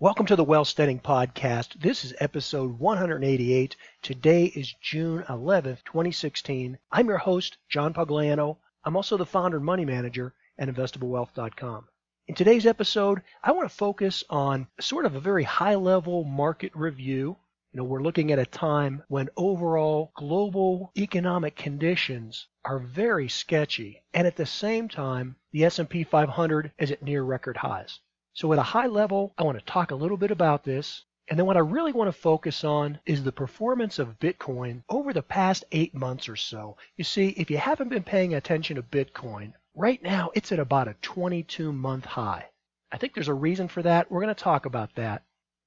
[0.00, 1.80] Welcome to the Wealthsteading Podcast.
[1.80, 3.76] This is episode 188.
[4.02, 6.76] Today is June 11th, 2016.
[6.90, 8.56] I'm your host, John Pugliano.
[8.84, 11.86] I'm also the founder and money manager at investablewealth.com.
[12.26, 16.74] In today's episode, I want to focus on sort of a very high level market
[16.74, 17.36] review.
[17.70, 24.02] You know, we're looking at a time when overall global economic conditions are very sketchy,
[24.12, 28.00] and at the same time, the S&P 500 is at near record highs.
[28.36, 31.04] So at a high level, I want to talk a little bit about this.
[31.28, 35.12] And then what I really want to focus on is the performance of Bitcoin over
[35.12, 36.76] the past eight months or so.
[36.96, 40.88] You see, if you haven't been paying attention to Bitcoin, right now it's at about
[40.88, 42.50] a 22 month high.
[42.90, 44.10] I think there's a reason for that.
[44.10, 45.22] We're going to talk about that.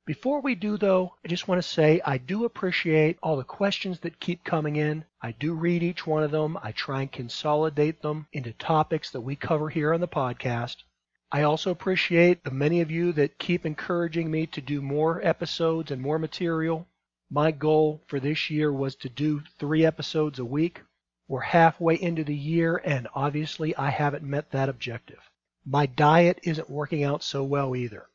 [0.05, 4.01] Before we do, though, I just want to say I do appreciate all the questions
[4.01, 5.05] that keep coming in.
[5.21, 6.57] I do read each one of them.
[6.61, 10.83] I try and consolidate them into topics that we cover here on the podcast.
[11.29, 15.91] I also appreciate the many of you that keep encouraging me to do more episodes
[15.91, 16.87] and more material.
[17.29, 20.81] My goal for this year was to do three episodes a week.
[21.27, 25.19] We're halfway into the year, and obviously I haven't met that objective.
[25.65, 28.07] My diet isn't working out so well either.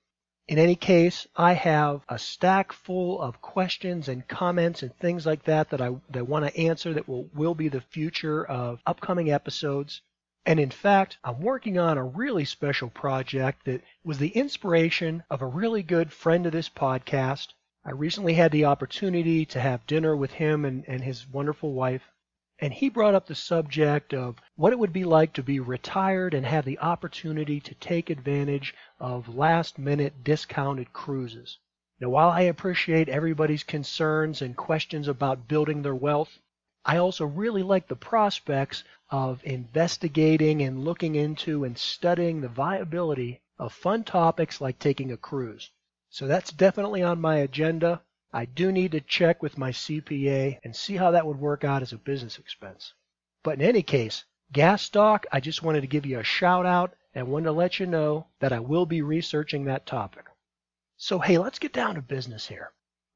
[0.49, 5.45] In any case, I have a stack full of questions and comments and things like
[5.45, 9.31] that that I that want to answer that will, will be the future of upcoming
[9.31, 10.01] episodes.
[10.45, 15.41] And in fact, I'm working on a really special project that was the inspiration of
[15.41, 17.53] a really good friend of this podcast.
[17.85, 22.11] I recently had the opportunity to have dinner with him and, and his wonderful wife.
[22.59, 26.35] And he brought up the subject of what it would be like to be retired
[26.35, 31.59] and have the opportunity to take advantage of last minute discounted cruises.
[32.01, 36.41] Now, while I appreciate everybody's concerns and questions about building their wealth,
[36.85, 43.41] I also really like the prospects of investigating and looking into and studying the viability
[43.59, 45.71] of fun topics like taking a cruise.
[46.11, 48.03] So that's definitely on my agenda.
[48.33, 51.83] I do need to check with my CPA and see how that would work out
[51.83, 52.95] as a business expense.
[53.45, 56.95] But in any case, gas stock, I just wanted to give you a shout out
[57.15, 60.27] and wanted to let you know that I will be researching that topic.
[60.97, 62.73] So hey, let's get down to business here.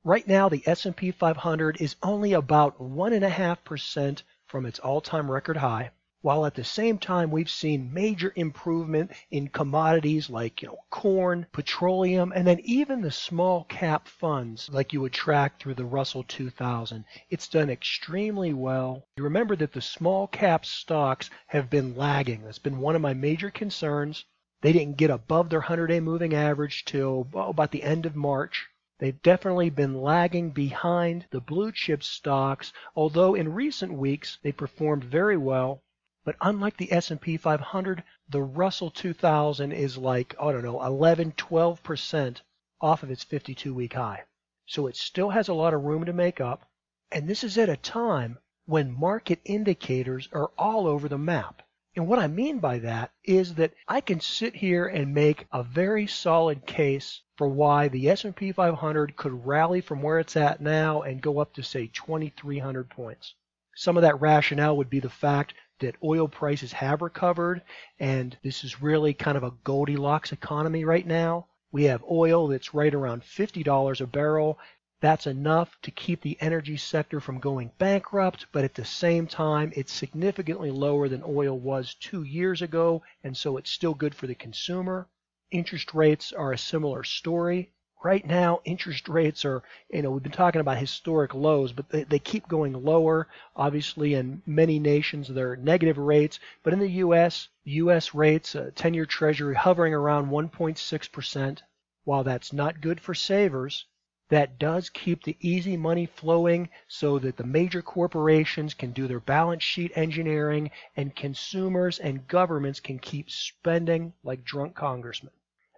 [0.06, 5.90] Right now, the S&P 500 is only about 1.5% from its all-time record high,
[6.20, 11.48] while at the same time we've seen major improvement in commodities like you know, corn,
[11.50, 16.22] petroleum, and then even the small cap funds like you would track through the Russell
[16.22, 17.04] 2000.
[17.28, 19.08] It's done extremely well.
[19.16, 22.44] You remember that the small cap stocks have been lagging.
[22.44, 24.24] That's been one of my major concerns.
[24.60, 28.68] They didn't get above their 100-day moving average till oh, about the end of March.
[28.98, 35.04] They've definitely been lagging behind the blue chip stocks, although in recent weeks they performed
[35.04, 35.82] very well.
[36.24, 42.40] But unlike the S&P 500, the Russell 2000 is like, I don't know, 11, 12%
[42.80, 44.24] off of its 52-week high.
[44.64, 46.68] So it still has a lot of room to make up.
[47.12, 51.62] And this is at a time when market indicators are all over the map.
[51.96, 55.62] And what I mean by that is that I can sit here and make a
[55.62, 61.00] very solid case for why the S&P 500 could rally from where it's at now
[61.00, 63.34] and go up to say 2300 points.
[63.74, 67.62] Some of that rationale would be the fact that oil prices have recovered
[67.98, 71.46] and this is really kind of a Goldilocks economy right now.
[71.72, 74.58] We have oil that's right around $50 a barrel
[75.00, 79.70] that's enough to keep the energy sector from going bankrupt, but at the same time,
[79.76, 84.26] it's significantly lower than oil was two years ago, and so it's still good for
[84.26, 85.06] the consumer.
[85.50, 87.70] Interest rates are a similar story.
[88.02, 92.04] Right now, interest rates are, you know, we've been talking about historic lows, but they,
[92.04, 93.28] they keep going lower.
[93.54, 98.14] Obviously, in many nations, they're negative rates, but in the U.S., U.S.
[98.14, 101.58] rates, uh, 10 year Treasury hovering around 1.6%.
[102.04, 103.84] While that's not good for savers,
[104.28, 109.20] that does keep the easy money flowing so that the major corporations can do their
[109.20, 115.32] balance sheet engineering and consumers and governments can keep spending like drunk congressmen.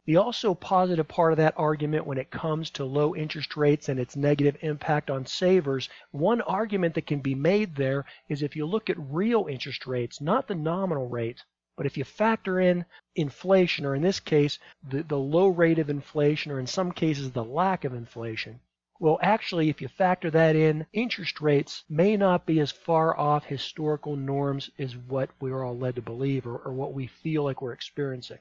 [0.07, 4.01] The also positive part of that argument when it comes to low interest rates and
[4.01, 8.65] its negative impact on savers, one argument that can be made there is if you
[8.65, 11.45] look at real interest rates, not the nominal rate,
[11.79, 12.85] but if you factor in
[13.15, 14.59] inflation, or in this case,
[14.91, 18.59] the, the low rate of inflation, or in some cases, the lack of inflation,
[18.99, 23.45] well, actually, if you factor that in, interest rates may not be as far off
[23.45, 27.63] historical norms as what we're all led to believe or, or what we feel like
[27.63, 28.39] we're experiencing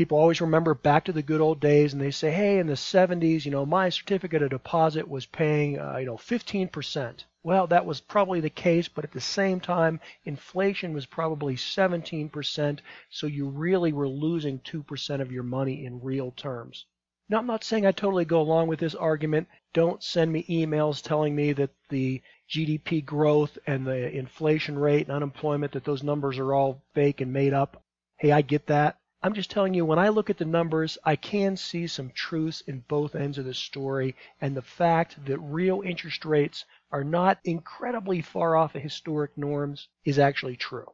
[0.00, 2.72] people always remember back to the good old days and they say, hey, in the
[2.72, 7.24] 70s, you know, my certificate of deposit was paying, uh, you know, 15%.
[7.42, 12.78] Well, that was probably the case, but at the same time, inflation was probably 17%,
[13.10, 16.86] so you really were losing 2% of your money in real terms.
[17.28, 19.48] Now, I'm not saying I totally go along with this argument.
[19.74, 25.14] Don't send me emails telling me that the GDP growth and the inflation rate and
[25.14, 27.82] unemployment, that those numbers are all fake and made up.
[28.16, 28.96] Hey, I get that.
[29.22, 32.62] I'm just telling you, when I look at the numbers, I can see some truths
[32.62, 37.38] in both ends of the story, and the fact that real interest rates are not
[37.44, 40.90] incredibly far off of historic norms is actually true.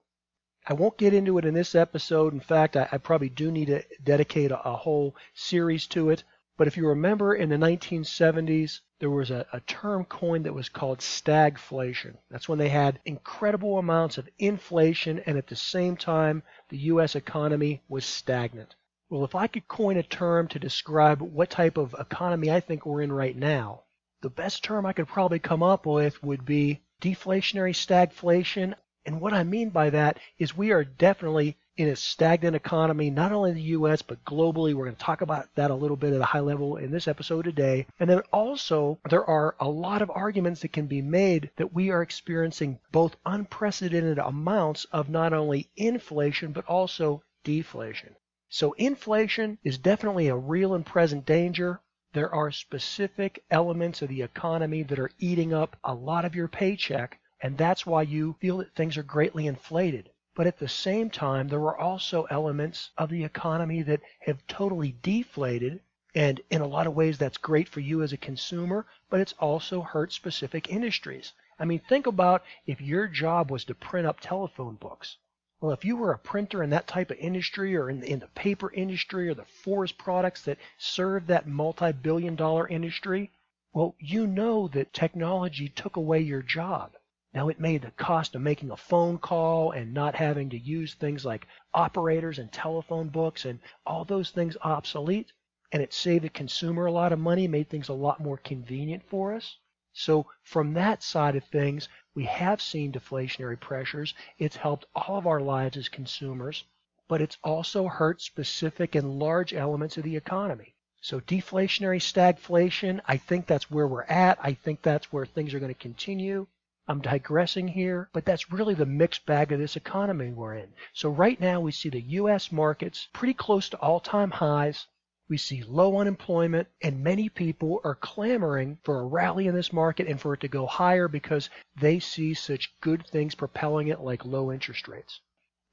[0.66, 2.32] I won't get into it in this episode.
[2.32, 6.24] In fact, I, I probably do need to dedicate a, a, whole series to it.
[6.56, 10.70] But if you remember in the 1970s, there was a, a term coined that was
[10.70, 12.16] called stagflation.
[12.30, 17.14] That's when they had incredible amounts of inflation and at the same time the U.S.
[17.14, 18.74] economy was stagnant.
[19.10, 22.86] Well, if I could coin a term to describe what type of economy I think
[22.86, 23.82] we're in right now,
[24.22, 28.74] the best term I could probably come up with would be deflationary stagflation.
[29.04, 33.32] And what I mean by that is we are definitely in a stagnant economy, not
[33.32, 34.74] only in the U.S., but globally.
[34.74, 37.06] We're going to talk about that a little bit at a high level in this
[37.06, 37.86] episode today.
[38.00, 41.90] And then also, there are a lot of arguments that can be made that we
[41.90, 48.16] are experiencing both unprecedented amounts of not only inflation, but also deflation.
[48.48, 51.80] So inflation is definitely a real and present danger.
[52.12, 56.48] There are specific elements of the economy that are eating up a lot of your
[56.48, 60.08] paycheck and that's why you feel that things are greatly inflated.
[60.36, 64.94] But at the same time, there are also elements of the economy that have totally
[65.02, 65.80] deflated.
[66.14, 69.32] And in a lot of ways, that's great for you as a consumer, but it's
[69.38, 71.32] also hurt specific industries.
[71.58, 75.16] I mean, think about if your job was to print up telephone books.
[75.58, 78.18] Well, if you were a printer in that type of industry or in the, in
[78.18, 83.30] the paper industry or the forest products that serve that multi billion dollar industry,
[83.72, 86.92] well, you know that technology took away your job.
[87.36, 90.94] Now, it made the cost of making a phone call and not having to use
[90.94, 95.34] things like operators and telephone books and all those things obsolete.
[95.70, 99.02] And it saved the consumer a lot of money, made things a lot more convenient
[99.02, 99.58] for us.
[99.92, 104.14] So, from that side of things, we have seen deflationary pressures.
[104.38, 106.64] It's helped all of our lives as consumers,
[107.06, 110.74] but it's also hurt specific and large elements of the economy.
[111.02, 114.38] So, deflationary stagflation, I think that's where we're at.
[114.40, 116.46] I think that's where things are going to continue.
[116.88, 120.72] I'm digressing here, but that's really the mixed bag of this economy we're in.
[120.92, 122.52] So right now we see the U.S.
[122.52, 124.86] markets pretty close to all-time highs.
[125.28, 130.06] We see low unemployment, and many people are clamoring for a rally in this market
[130.06, 134.24] and for it to go higher because they see such good things propelling it like
[134.24, 135.20] low interest rates.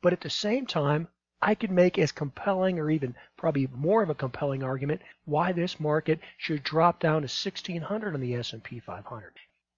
[0.02, 1.10] But at the same time,
[1.44, 5.80] I could make as compelling or even probably more of a compelling argument why this
[5.80, 9.34] market should drop down to 1600 on the S&P 500.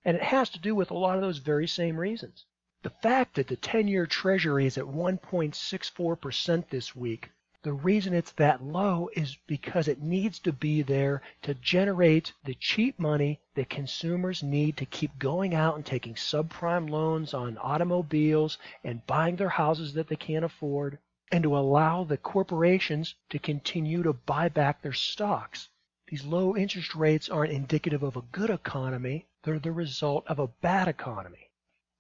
[0.05, 2.45] And it has to do with a lot of those very same reasons.
[2.83, 7.31] The fact that the 10 year Treasury is at 1.64% this week,
[7.63, 12.53] the reason it's that low is because it needs to be there to generate the
[12.53, 18.59] cheap money that consumers need to keep going out and taking subprime loans on automobiles
[18.83, 20.99] and buying their houses that they can't afford,
[21.31, 25.69] and to allow the corporations to continue to buy back their stocks.
[26.07, 29.27] These low interest rates aren't indicative of a good economy.
[29.43, 31.49] They're the result of a bad economy.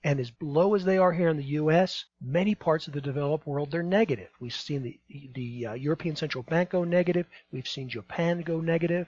[0.03, 3.47] And as low as they are here in the U.S., many parts of the developed
[3.47, 4.29] world they're negative.
[4.39, 4.99] We've seen the
[5.33, 7.27] the uh, European Central Bank go negative.
[7.51, 9.07] We've seen Japan go negative.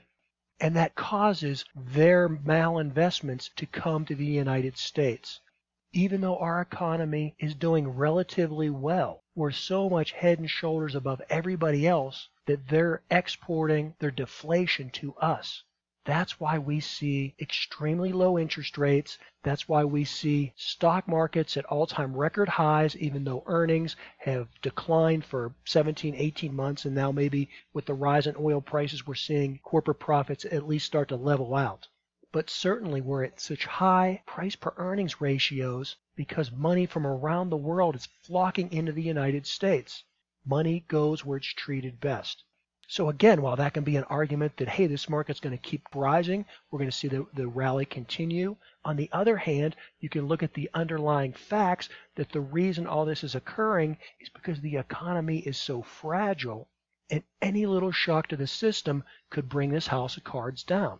[0.60, 5.40] and that causes their malinvestments to come to the United States.
[5.94, 11.22] Even though our economy is doing relatively well, we're so much head and shoulders above
[11.30, 15.62] everybody else that they're exporting their deflation to us.
[16.04, 19.18] That's why we see extremely low interest rates.
[19.42, 24.48] That's why we see stock markets at all time record highs, even though earnings have
[24.60, 26.84] declined for 17, 18 months.
[26.84, 30.86] And now, maybe with the rise in oil prices, we're seeing corporate profits at least
[30.86, 31.88] start to level out.
[32.30, 37.56] But certainly, we're at such high price per earnings ratios because money from around the
[37.56, 40.04] world is flocking into the United States.
[40.44, 42.44] Money goes where it's treated best.
[42.86, 45.86] So again, while that can be an argument that, hey, this market's going to keep
[45.94, 48.56] rising, we're going to see the, the rally continue.
[48.84, 53.06] On the other hand, you can look at the underlying facts that the reason all
[53.06, 56.68] this is occurring is because the economy is so fragile
[57.10, 60.98] and any little shock to the system could bring this house of cards down.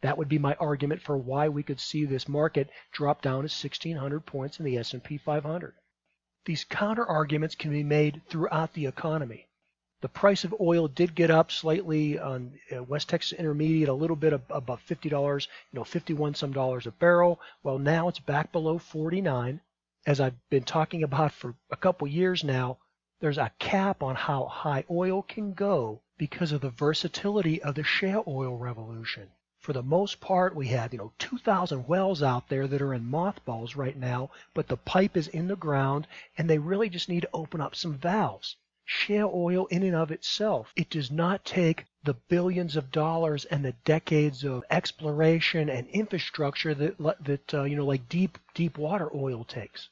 [0.00, 3.50] That would be my argument for why we could see this market drop down to
[3.50, 5.74] 1600 points in the S&P 500.
[6.44, 9.48] These counter arguments can be made throughout the economy.
[10.00, 14.14] The price of oil did get up slightly on uh, West Texas Intermediate, a little
[14.14, 17.40] bit above $50, you know, 51 some dollars a barrel.
[17.64, 19.60] Well, now it's back below 49.
[20.06, 22.78] As I've been talking about for a couple years now,
[23.18, 27.82] there's a cap on how high oil can go because of the versatility of the
[27.82, 29.32] shale oil revolution.
[29.60, 33.04] For the most part, we have, you know, 2,000 wells out there that are in
[33.04, 37.22] mothballs right now, but the pipe is in the ground and they really just need
[37.22, 38.54] to open up some valves.
[38.84, 43.64] Shale oil in and of itself, it does not take the billions of dollars and
[43.64, 49.10] the decades of exploration and infrastructure that that uh, you know like deep deep water
[49.14, 49.88] oil takes.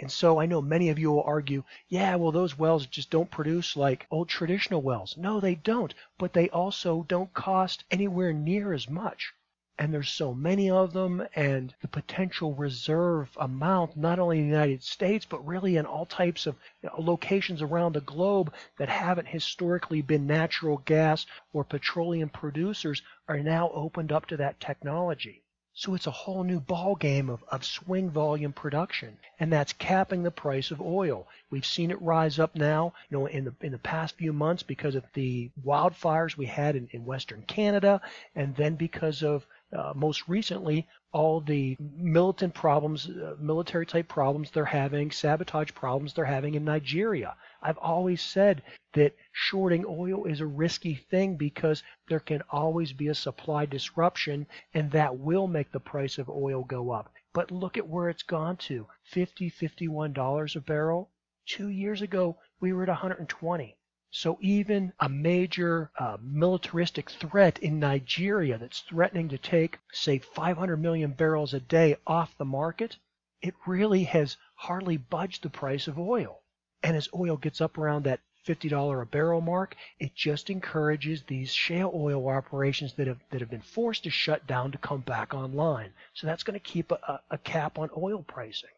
[0.00, 3.30] And so I know many of you will argue, yeah, well, those wells just don't
[3.30, 5.14] produce like old traditional wells.
[5.18, 9.34] No, they don't, but they also don't cost anywhere near as much.
[9.78, 14.56] And there's so many of them, and the potential reserve amount, not only in the
[14.56, 18.88] United States, but really in all types of you know, locations around the globe that
[18.88, 25.42] haven't historically been natural gas or petroleum producers, are now opened up to that technology.
[25.72, 30.22] So it's a whole new ball game of, of swing volume production, and that's capping
[30.22, 31.28] the price of oil.
[31.48, 34.62] We've seen it rise up now, you know, in the in the past few months
[34.62, 38.00] because of the wildfires we had in, in Western Canada,
[38.34, 44.50] and then because of uh, most recently all the militant problems, uh, military type problems
[44.50, 47.34] they're having, sabotage problems they're having in Nigeria.
[47.62, 48.62] I've always said
[48.94, 54.46] that shorting oil is a risky thing because there can always be a supply disruption
[54.74, 57.12] and that will make the price of oil go up.
[57.32, 61.10] But look at where it's gone to 50 $51 a barrel.
[61.46, 63.76] Two years ago, we were at 120.
[64.12, 70.76] So even a major uh, militaristic threat in Nigeria that's threatening to take, say, 500
[70.78, 72.96] million barrels a day off the market,
[73.40, 76.42] it really has hardly budged the price of oil.
[76.82, 81.52] And as oil gets up around that $50 a barrel mark, it just encourages these
[81.52, 85.34] shale oil operations that have that have been forced to shut down to come back
[85.34, 85.92] online.
[86.14, 88.70] So that's going to keep a, a cap on oil pricing.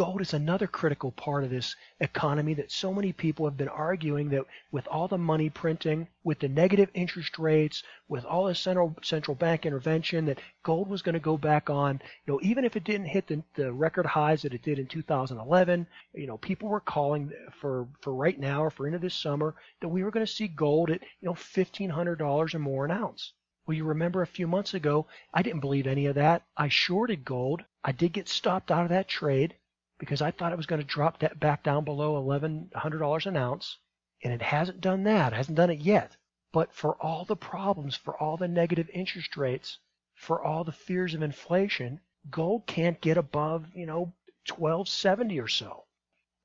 [0.00, 4.30] Gold is another critical part of this economy that so many people have been arguing
[4.30, 8.96] that with all the money printing, with the negative interest rates, with all the central
[9.02, 12.00] central bank intervention, that gold was going to go back on.
[12.24, 14.86] You know, even if it didn't hit the, the record highs that it did in
[14.86, 19.54] 2011, you know, people were calling for for right now or for into this summer
[19.82, 23.34] that we were going to see gold at you know $1,500 or more an ounce.
[23.66, 26.44] Well, you remember a few months ago, I didn't believe any of that.
[26.56, 27.62] I shorted gold.
[27.84, 29.56] I did get stopped out of that trade
[30.00, 33.78] because I thought it was going to drop that back down below $1,100 an ounce,
[34.24, 35.32] and it hasn't done that.
[35.32, 36.16] It hasn't done it yet.
[36.52, 39.78] But for all the problems, for all the negative interest rates,
[40.14, 44.12] for all the fears of inflation, gold can't get above, you know,
[44.48, 45.84] 1270 or so.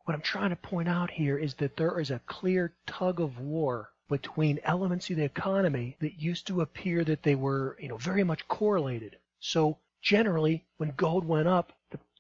[0.04, 3.40] What I'm trying to point out here is that there is a clear tug of
[3.40, 7.98] war between elements of the economy that used to appear that they were, you know,
[7.98, 9.18] very much correlated.
[9.40, 11.74] So generally, when gold went up,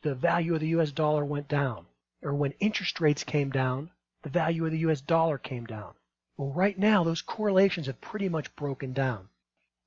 [0.05, 1.87] the value of the US dollar went down.
[2.21, 3.89] Or when interest rates came down,
[4.21, 5.95] the value of the US dollar came down.
[6.37, 9.29] Well, right now, those correlations have pretty much broken down.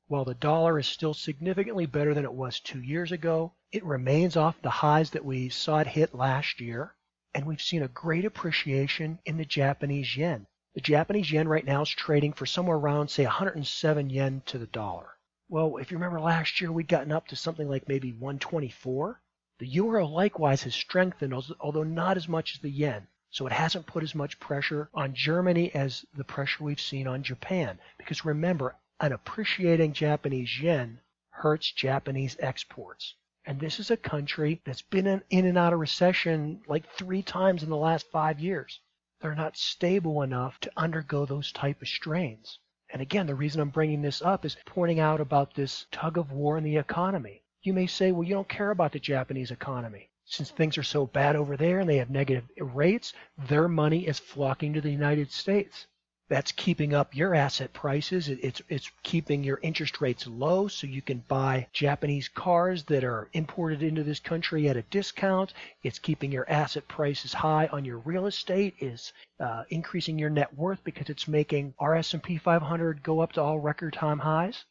[0.08, 4.36] While the dollar is still significantly better than it was two years ago, it remains
[4.36, 6.96] off the highs that we saw it hit last year,
[7.32, 10.48] and we've seen a great appreciation in the Japanese yen.
[10.74, 14.66] The Japanese yen right now is trading for somewhere around, say, 107 yen to the
[14.66, 15.10] dollar.
[15.48, 19.22] Well, if you remember last year, we'd gotten up to something like maybe 124.
[19.58, 23.08] The euro likewise has strengthened, although not as much as the yen.
[23.30, 27.22] So it hasn't put as much pressure on Germany as the pressure we've seen on
[27.22, 27.78] Japan.
[27.98, 31.00] Because remember, an appreciating Japanese yen
[31.30, 33.14] hurts Japanese exports.
[33.44, 37.62] And this is a country that's been in and out of recession like three times
[37.62, 38.80] in the last five years.
[39.20, 42.58] They're not stable enough to undergo those type of strains.
[42.90, 46.30] And again, the reason I'm bringing this up is pointing out about this tug of
[46.30, 47.42] war in the economy.
[47.62, 50.10] You may say, well, you don't care about the Japanese economy.
[50.24, 54.18] Since things are so bad over there and they have negative rates, their money is
[54.18, 55.86] flocking to the United States.
[56.28, 58.28] That's keeping up your asset prices.
[58.28, 63.30] It's, it's keeping your interest rates low so you can buy Japanese cars that are
[63.32, 65.54] imported into this country at a discount.
[65.82, 68.74] It's keeping your asset prices high on your real estate.
[68.78, 73.42] Is uh, increasing your net worth because it's making our S&P 500 go up to
[73.42, 74.66] all record time highs.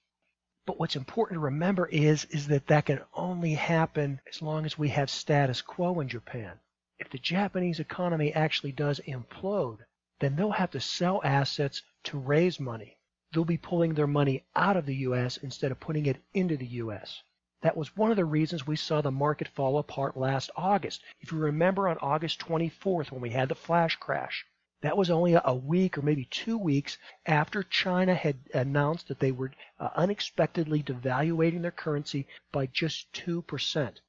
[0.67, 4.77] But what's important to remember is, is that that can only happen as long as
[4.77, 6.59] we have status quo in Japan.
[6.99, 9.85] If the Japanese economy actually does implode,
[10.19, 12.97] then they'll have to sell assets to raise money.
[13.31, 15.37] They'll be pulling their money out of the U.S.
[15.37, 17.23] instead of putting it into the U.S.
[17.61, 21.01] That was one of the reasons we saw the market fall apart last August.
[21.21, 24.45] If you remember on August 24th when we had the flash crash,
[24.81, 29.31] that was only a week or maybe two weeks after China had announced that they
[29.31, 33.99] were uh, unexpectedly devaluating their currency by just 2%.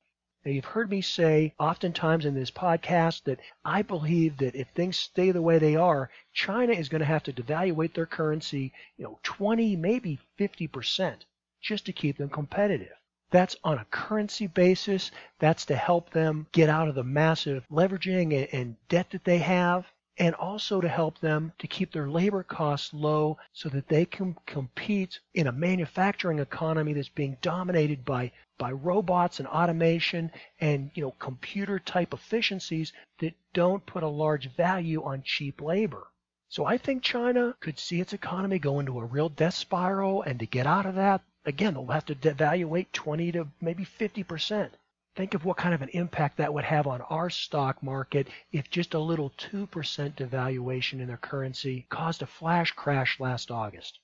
[0.44, 4.98] Now, you've heard me say oftentimes in this podcast that I believe that if things
[4.98, 9.04] stay the way they are, China is going to have to devaluate their currency, you
[9.04, 11.16] know, 20, maybe 50%
[11.62, 12.96] just to keep them competitive.
[13.30, 15.10] That's on a currency basis.
[15.38, 19.86] That's to help them get out of the massive leveraging and debt that they have
[20.18, 24.36] and also to help them to keep their labor costs low so that they can
[24.46, 31.02] compete in a manufacturing economy that's being dominated by by robots and automation and you
[31.02, 36.08] know computer type efficiencies that don't put a large value on cheap labor.
[36.48, 40.38] So I think China could see its economy go into a real death spiral and
[40.40, 44.74] to get out of that, again, they'll have to devaluate 20 to maybe 50 percent.
[45.18, 48.70] Think of what kind of an impact that would have on our stock market if
[48.70, 49.66] just a little 2%
[50.14, 53.98] devaluation in their currency caused a flash crash last August.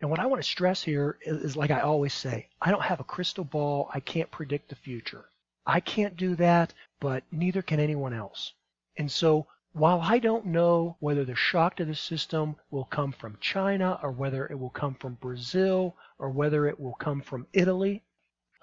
[0.00, 3.00] And what I want to stress here is, like I always say, I don't have
[3.00, 3.90] a crystal ball.
[3.92, 5.24] I can't predict the future.
[5.66, 8.52] I can't do that, but neither can anyone else.
[8.96, 13.38] And so while I don't know whether the shock to the system will come from
[13.40, 18.04] China or whether it will come from Brazil or whether it will come from Italy,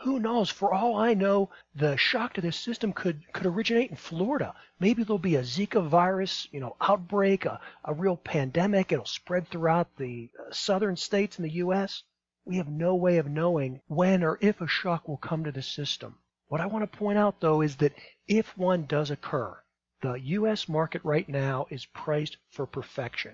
[0.01, 0.51] who knows?
[0.51, 4.53] For all I know, the shock to the system could, could originate in Florida.
[4.79, 8.91] Maybe there'll be a Zika virus, you know, outbreak, a, a real pandemic.
[8.91, 12.03] It'll spread throughout the uh, southern states in the U.S.
[12.45, 15.63] We have no way of knowing when or if a shock will come to the
[15.63, 16.19] system.
[16.47, 17.93] What I want to point out, though, is that
[18.27, 19.57] if one does occur,
[20.01, 20.69] the U.S.
[20.69, 23.33] market right now is priced for perfection.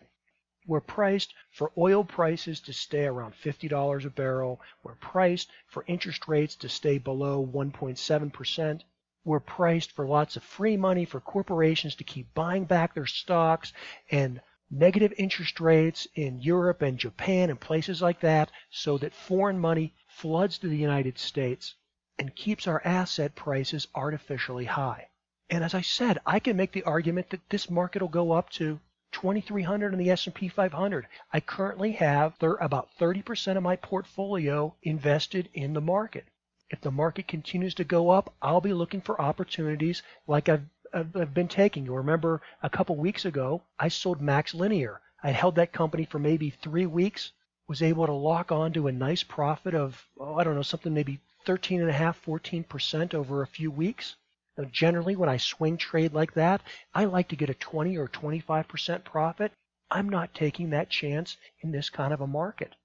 [0.65, 4.61] We're priced for oil prices to stay around $50 a barrel.
[4.81, 8.81] We're priced for interest rates to stay below 1.7%.
[9.25, 13.73] We're priced for lots of free money for corporations to keep buying back their stocks
[14.09, 14.39] and
[14.71, 19.93] negative interest rates in Europe and Japan and places like that so that foreign money
[20.07, 21.75] floods to the United States
[22.17, 25.09] and keeps our asset prices artificially high.
[25.49, 28.49] And as I said, I can make the argument that this market will go up
[28.51, 28.79] to
[29.13, 31.07] 2300 in the S&P 500.
[31.31, 36.25] I currently have about 30% of my portfolio invested in the market.
[36.69, 41.33] If the market continues to go up, I'll be looking for opportunities like I've, I've
[41.33, 41.85] been taking.
[41.85, 44.97] You remember a couple weeks ago, I sold MaxLinear.
[45.23, 47.31] I held that company for maybe three weeks,
[47.67, 50.93] was able to lock on to a nice profit of, oh, I don't know, something
[50.93, 54.15] maybe 13.5%, 14% over a few weeks.
[54.57, 56.61] Now, generally, when I swing trade like that,
[56.93, 59.51] I like to get a 20 or 25% profit.
[59.89, 62.75] I'm not taking that chance in this kind of a market.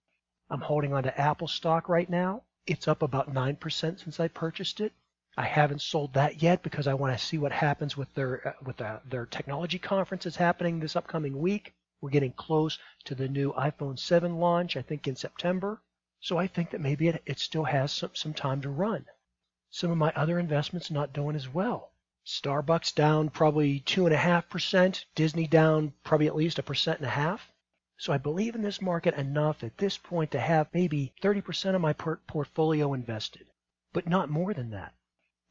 [0.51, 2.45] I'm holding on to Apple stock right now.
[2.67, 4.93] It's up about 9% since I purchased it.
[5.37, 8.53] I haven't sold that yet because I want to see what happens with their uh,
[8.65, 11.75] with uh, their technology conference that's happening this upcoming week.
[12.01, 15.83] We're getting close to the new iPhone 7 launch, I think in September.
[16.21, 19.05] So I think that maybe it, it still has some, some time to run.
[19.71, 21.93] Some of my other investments not doing as well.
[22.25, 27.53] Starbucks down probably 2.5%, Disney down probably at least a percent and a half.
[27.99, 31.81] So I believe in this market enough at this point to have maybe 30% of
[31.81, 33.51] my portfolio invested,
[33.93, 34.95] but not more than that.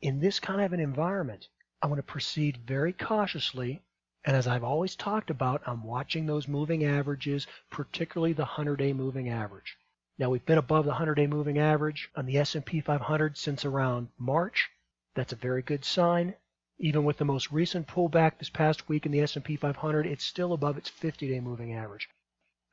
[0.02, 1.48] In this kind of an environment,
[1.82, 3.82] I want to proceed very cautiously.
[4.24, 8.94] And as I've always talked about, I'm watching those moving averages, particularly the 100 day
[8.94, 9.78] moving average.
[10.20, 14.70] Now we've been above the 100-day moving average on the S&P 500 since around March.
[15.14, 16.34] That's a very good sign.
[16.80, 20.54] Even with the most recent pullback this past week in the S&P 500, it's still
[20.54, 22.10] above its 50-day moving average.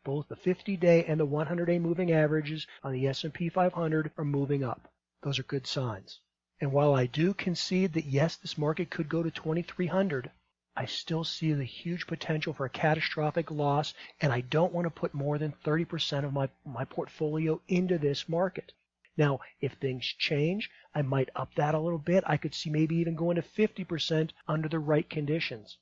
[0.05, 4.91] Both the 50-day and the 100-day moving averages on the S&P 500 are moving up.
[5.23, 6.21] Those are good signs.
[6.61, 10.31] And while I do concede that yes, this market could go to 2300,
[10.77, 14.91] I still see the huge potential for a catastrophic loss, and I don't want to
[14.91, 18.73] put more than 30% of my, my portfolio into this market.
[19.17, 22.25] Now, if things change, I might up that a little bit.
[22.27, 25.79] I could see maybe even going to 50% under the right conditions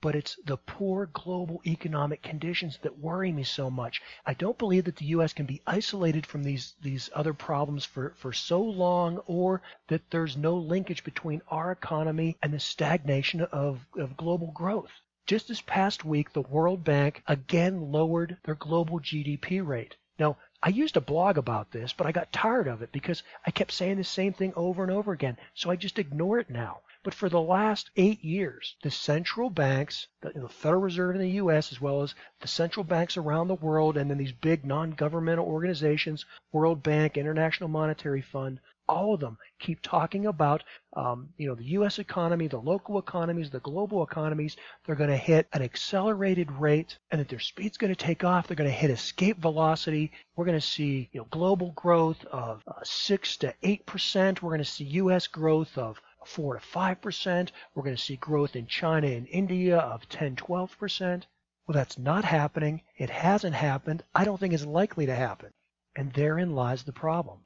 [0.00, 4.02] but it's the poor global economic conditions that worry me so much.
[4.24, 5.32] I don't believe that the U.S.
[5.32, 10.36] can be isolated from these, these other problems for, for so long or that there's
[10.36, 14.92] no linkage between our economy and the stagnation of, of global growth.
[15.26, 19.96] Just this past week, the World Bank again lowered their global GDP rate.
[20.18, 23.50] Now, I used a blog about this, but I got tired of it because I
[23.50, 25.36] kept saying the same thing over and over again.
[25.54, 26.80] So I just ignore it now.
[27.06, 31.70] But for the last eight years, the central banks, the Federal Reserve in the U.S.,
[31.70, 35.46] as well as the central banks around the world, and then these big non governmental
[35.46, 40.64] organizations, World Bank, International Monetary Fund, all of them keep talking about,
[40.96, 42.00] um, you know, the U.S.
[42.00, 44.56] economy, the local economies, the global economies.
[44.84, 48.48] They're going to hit an accelerated rate, and that their speed's going to take off.
[48.48, 50.10] They're going to hit escape velocity.
[50.34, 54.42] We're going to see, you know, global growth of uh, six to eight percent.
[54.42, 55.28] We're going to see U.S.
[55.28, 57.50] growth of 4 to 5%.
[57.74, 61.24] We're going to see growth in China and India of 10, 12%.
[61.66, 62.82] Well, that's not happening.
[62.96, 64.04] It hasn't happened.
[64.14, 65.50] I don't think it's likely to happen.
[65.96, 67.40] And therein lies the problem.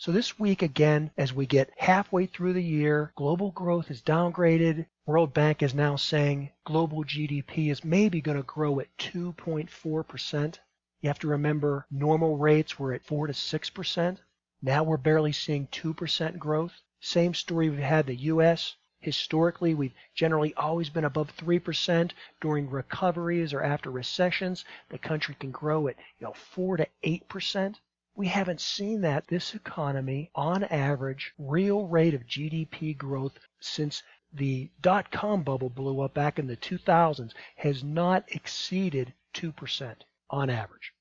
[0.00, 4.86] So this week again, as we get halfway through the year, global growth is downgraded.
[5.06, 10.58] World Bank is now saying global GDP is maybe going to grow at 2.4%.
[11.00, 14.18] You have to remember normal rates were at 4 to 6%.
[14.62, 16.80] Now we're barely seeing 2% growth.
[17.00, 18.76] Same story we've had the US.
[19.00, 24.64] Historically, we've generally always been above 3% during recoveries or after recessions.
[24.88, 27.76] The country can grow at, you know, 4 to 8%.
[28.16, 29.28] We haven't seen that.
[29.28, 36.00] This economy, on average, real rate of GDP growth since the dot com bubble blew
[36.00, 39.94] up back in the 2000s has not exceeded 2%
[40.30, 40.92] on average.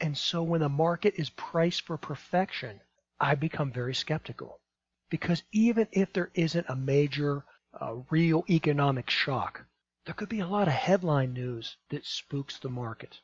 [0.00, 2.80] And so when the market is priced for perfection,
[3.20, 4.58] I become very skeptical.
[5.10, 7.44] Because even if there isn't a major
[7.78, 9.64] uh, real economic shock,
[10.06, 13.20] there could be a lot of headline news that spooks the market.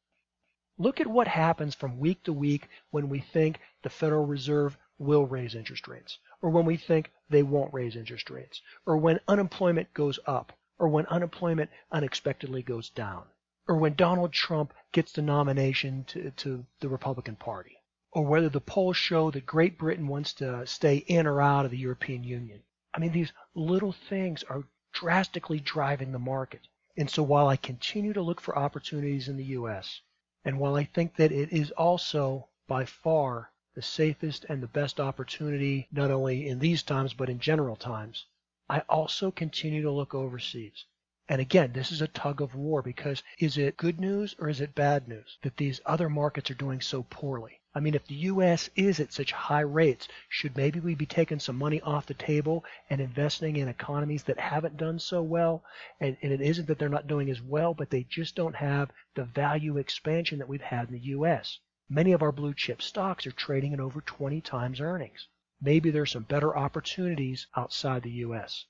[0.78, 5.26] Look at what happens from week to week when we think the Federal Reserve will
[5.26, 9.92] raise interest rates, or when we think they won't raise interest rates, or when unemployment
[9.94, 13.24] goes up, or when unemployment unexpectedly goes down,
[13.68, 17.75] or when Donald Trump gets the nomination to, to the Republican Party,
[18.12, 21.70] or whether the polls show that Great Britain wants to stay in or out of
[21.70, 22.62] the European Union.
[22.94, 26.68] I mean, these little things are drastically driving the market.
[26.96, 30.00] And so while I continue to look for opportunities in the U.S.,
[30.44, 34.98] and while I think that it is also by far the safest and the best
[34.98, 38.24] opportunity, not only in these times, but in general times,
[38.68, 40.86] I also continue to look overseas.
[41.28, 44.60] And again, this is a tug of war because is it good news or is
[44.60, 47.55] it bad news that these other markets are doing so poorly?
[47.76, 48.70] I mean, if the U.S.
[48.74, 52.64] is at such high rates, should maybe we be taking some money off the table
[52.88, 55.62] and investing in economies that haven't done so well?
[56.00, 58.90] And, and it isn't that they're not doing as well, but they just don't have
[59.14, 61.58] the value expansion that we've had in the U.S.
[61.86, 65.28] Many of our blue chip stocks are trading at over 20 times earnings.
[65.60, 68.64] Maybe there's some better opportunities outside the U.S.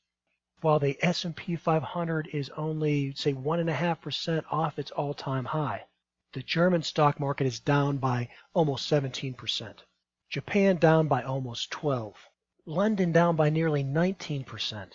[0.63, 5.85] While the S&P 500 is only, say, 1.5% off its all-time high,
[6.33, 9.79] the German stock market is down by almost 17%.
[10.29, 12.29] Japan down by almost 12.
[12.67, 14.93] London down by nearly 19%.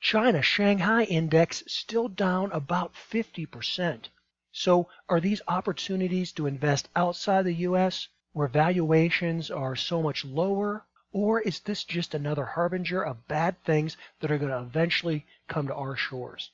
[0.00, 4.08] China Shanghai index still down about 50%.
[4.52, 10.86] So are these opportunities to invest outside the US where valuations are so much lower
[11.12, 15.66] or is this just another harbinger of bad things that are going to eventually come
[15.66, 16.50] to our shores?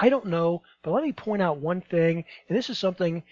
[0.00, 3.24] I don't know, but let me point out one thing, and this is something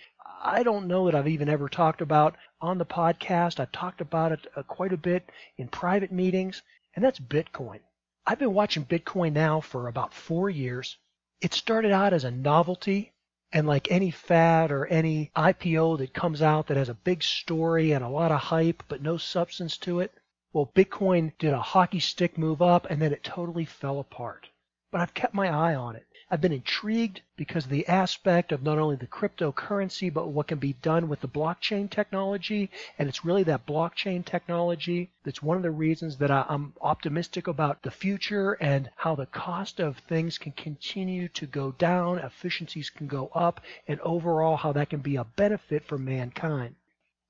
[0.43, 3.61] I don't know that I've even ever talked about on the podcast.
[3.61, 6.63] I've talked about it uh, quite a bit in private meetings,
[6.97, 7.79] and that's Bitcoin.
[8.27, 10.99] I've been watching Bitcoin now for about four years.
[11.41, 13.13] It started out as a novelty,
[13.53, 17.93] and like any fad or any IPO that comes out that has a big story
[17.93, 20.13] and a lot of hype but no substance to it,
[20.53, 24.49] well, Bitcoin did a hockey stick move up and then it totally fell apart.
[24.91, 26.06] But I've kept my eye on it.
[26.29, 30.59] I've been intrigued because of the aspect of not only the cryptocurrency, but what can
[30.59, 32.69] be done with the blockchain technology.
[32.99, 37.83] And it's really that blockchain technology that's one of the reasons that I'm optimistic about
[37.83, 43.07] the future and how the cost of things can continue to go down, efficiencies can
[43.07, 46.75] go up, and overall how that can be a benefit for mankind.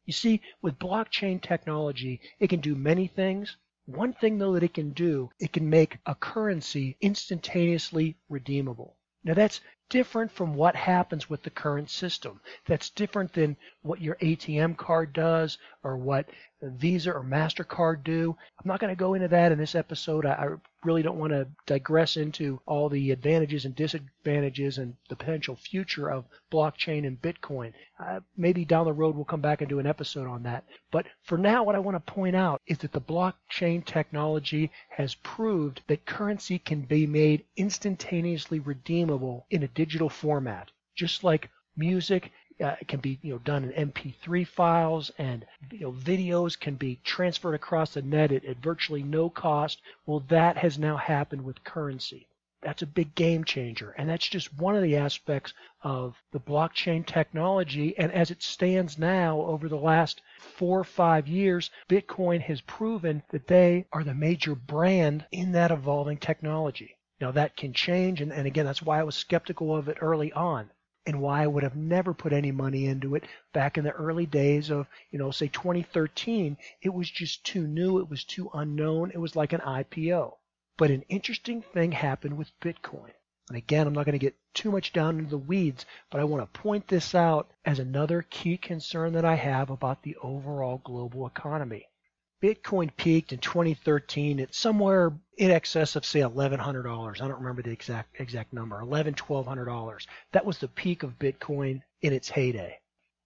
[0.07, 3.57] You see, with blockchain technology, it can do many things,
[3.87, 8.97] one thing though that it can do, it can make a currency instantaneously redeemable.
[9.25, 12.41] Now that's different from what happens with the current system.
[12.67, 16.29] That's different than what your ATM card does or what
[16.63, 18.37] Visa or MasterCard do.
[18.59, 20.27] I'm not going to go into that in this episode.
[20.27, 20.49] I,
[20.87, 26.09] really don't want to digress into all the advantages and disadvantages and the potential future
[26.09, 27.73] of blockchain and Bitcoin.
[27.99, 30.65] Uh, maybe down the road we'll come back and do an episode on that.
[30.93, 35.17] But for now, what I want to point out is that the blockchain technology has
[35.17, 40.71] proved that currency can be made instantaneously redeemable in a digital format.
[40.95, 45.81] Just like music uh, it can be you know done in MP3 files, and you
[45.81, 49.83] know videos can be transferred across the net at, at virtually no cost.
[50.07, 52.29] Well, that has now happened with currency.
[52.63, 57.05] That's a big game changer, and that's just one of the aspects of the blockchain
[57.05, 57.97] technology.
[57.99, 63.23] And as it stands now, over the last four or five years, Bitcoin has proven
[63.29, 66.97] that they are the major brand in that evolving technology.
[67.21, 70.33] Now that can change, and, and again, that's why I was skeptical of it early
[70.33, 70.71] on
[71.07, 74.27] and why I would have never put any money into it back in the early
[74.27, 76.57] days of, you know, say 2013.
[76.83, 77.99] It was just too new.
[77.99, 79.13] It was too unknown.
[79.13, 80.35] It was like an IPO.
[80.77, 83.13] But an interesting thing happened with Bitcoin.
[83.49, 86.25] And again, I'm not going to get too much down into the weeds, but I
[86.25, 90.79] want to point this out as another key concern that I have about the overall
[90.85, 91.87] global economy.
[92.47, 97.21] Bitcoin peaked in 2013 at somewhere in excess of say $1,100.
[97.21, 98.81] I don't remember the exact exact number.
[98.83, 100.07] $1,100, $1,200.
[100.31, 102.79] That was the peak of Bitcoin in its heyday.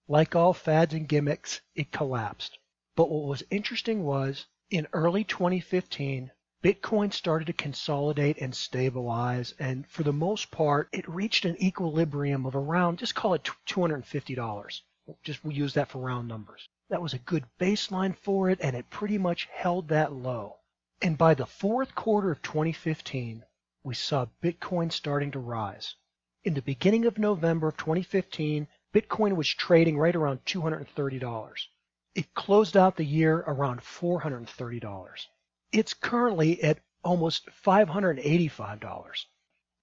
[0.07, 2.57] Like all fads and gimmicks, it collapsed.
[2.95, 6.31] But what was interesting was in early 2015,
[6.63, 12.47] Bitcoin started to consolidate and stabilize, and for the most part, it reached an equilibrium
[12.47, 14.81] of around, just call it $250.
[15.21, 16.67] Just we use that for round numbers.
[16.91, 20.57] That was a good baseline for it, and it pretty much held that low.
[21.01, 23.45] And by the fourth quarter of 2015,
[23.81, 25.95] we saw Bitcoin starting to rise.
[26.43, 31.67] In the beginning of November of 2015, Bitcoin was trading right around $230.
[32.13, 35.27] It closed out the year around $430.
[35.71, 39.25] It's currently at almost $585.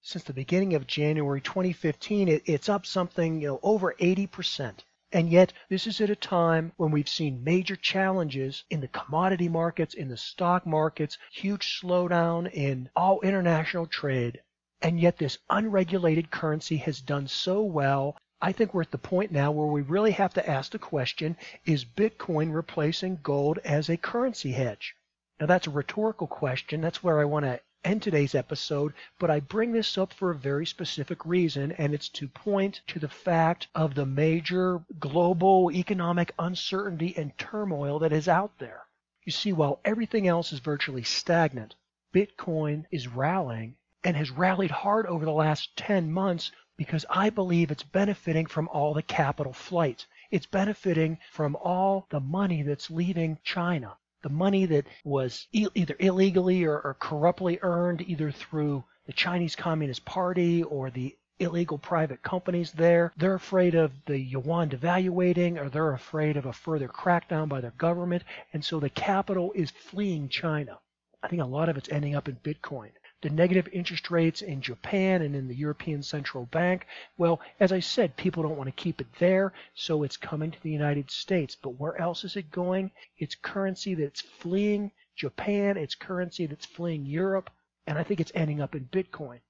[0.02, 4.80] Since the beginning of January 2015, it, it's up something you know, over 80%.
[5.10, 9.48] And yet, this is at a time when we've seen major challenges in the commodity
[9.48, 14.42] markets, in the stock markets, huge slowdown in all international trade.
[14.82, 18.18] And yet, this unregulated currency has done so well.
[18.42, 21.38] I think we're at the point now where we really have to ask the question
[21.64, 24.94] is Bitcoin replacing gold as a currency hedge?
[25.40, 26.82] Now, that's a rhetorical question.
[26.82, 30.34] That's where I want to end today's episode, but I bring this up for a
[30.34, 36.32] very specific reason, and it's to point to the fact of the major global economic
[36.38, 38.82] uncertainty and turmoil that is out there.
[39.24, 41.76] You see, while everything else is virtually stagnant,
[42.12, 47.70] Bitcoin is rallying and has rallied hard over the last 10 months because I believe
[47.70, 50.06] it's benefiting from all the capital flight.
[50.30, 56.64] It's benefiting from all the money that's leaving China the money that was either illegally
[56.64, 62.72] or, or corruptly earned either through the Chinese Communist Party or the illegal private companies
[62.72, 63.12] there.
[63.16, 67.70] They're afraid of the yuan devaluating or they're afraid of a further crackdown by their
[67.72, 68.24] government.
[68.52, 70.78] And so the capital is fleeing China.
[71.22, 74.60] I think a lot of it's ending up in Bitcoin the negative interest rates in
[74.60, 76.86] Japan and in the European Central Bank.
[77.16, 80.62] Well, as I said, people don't want to keep it there, so it's coming to
[80.62, 81.56] the United States.
[81.56, 82.92] But where else is it going?
[83.18, 87.50] It's currency that's fleeing Japan, it's currency that's fleeing Europe,
[87.86, 89.40] and I think it's ending up in Bitcoin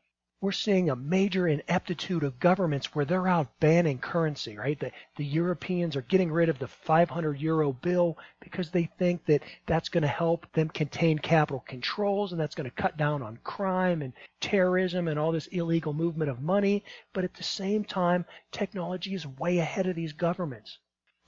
[0.40, 4.78] we're seeing a major ineptitude of governments where they're out banning currency, right?
[4.78, 9.42] The, the Europeans are getting rid of the 500 euro bill because they think that
[9.66, 13.38] that's going to help them contain capital controls and that's going to cut down on
[13.42, 16.84] crime and terrorism and all this illegal movement of money.
[17.12, 20.78] But at the same time, technology is way ahead of these governments.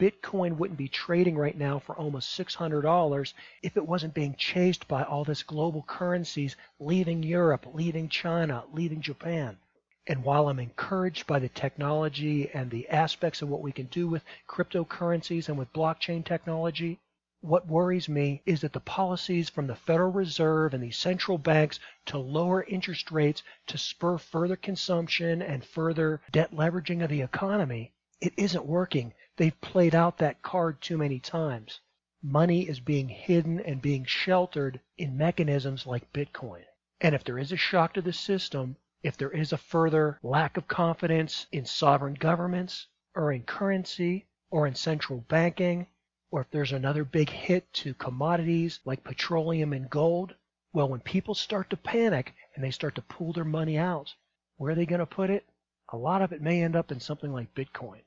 [0.01, 5.03] Bitcoin wouldn't be trading right now for almost $600 if it wasn't being chased by
[5.03, 9.59] all this global currencies leaving Europe, leaving China, leaving Japan.
[10.07, 14.09] And while I'm encouraged by the technology and the aspects of what we can do
[14.09, 16.99] with cryptocurrencies and with blockchain technology,
[17.43, 21.79] what worries me is that the policies from the Federal Reserve and the central banks
[22.07, 27.93] to lower interest rates to spur further consumption and further debt leveraging of the economy,
[28.23, 31.81] it isn't working They've played out that card too many times.
[32.22, 36.64] Money is being hidden and being sheltered in mechanisms like Bitcoin.
[37.00, 40.59] And if there is a shock to the system, if there is a further lack
[40.59, 45.87] of confidence in sovereign governments or in currency or in central banking,
[46.31, 50.35] or if there's another big hit to commodities like petroleum and gold,
[50.74, 54.14] well, when people start to panic and they start to pull their money out,
[54.59, 55.46] where are they going to put it?
[55.94, 58.03] A lot of it may end up in something like Bitcoin.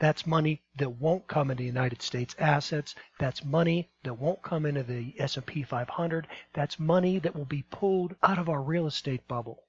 [0.00, 2.96] That's money that won't come into United States assets.
[3.20, 6.26] That's money that won't come into the S&P 500.
[6.52, 9.62] That's money that will be pulled out of our real estate bubble.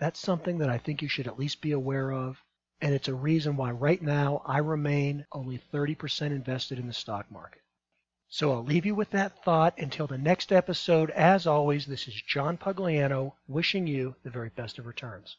[0.00, 2.42] That's something that I think you should at least be aware of.
[2.80, 7.30] And it's a reason why right now I remain only 30% invested in the stock
[7.30, 7.62] market.
[8.28, 11.10] So I'll leave you with that thought until the next episode.
[11.10, 15.36] As always, this is John Pugliano wishing you the very best of returns.